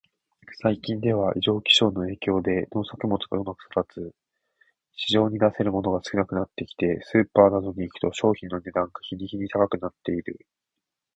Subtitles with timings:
[0.63, 4.15] 最近では、異常気象の影響で農作物がうまく育たず、
[4.95, 10.47] 市場に出せるものが少なくなってきて、スーパーなどに行くと食品の値段が日に日に高くなっている。